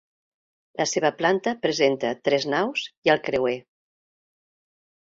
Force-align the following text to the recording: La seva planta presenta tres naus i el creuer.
La 0.81 0.87
seva 0.91 1.11
planta 1.19 1.53
presenta 1.67 2.15
tres 2.29 2.49
naus 2.55 2.89
i 2.91 3.17
el 3.17 3.23
creuer. 3.31 3.57